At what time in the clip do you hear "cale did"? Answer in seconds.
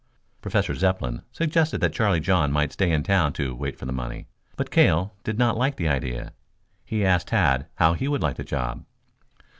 4.71-5.37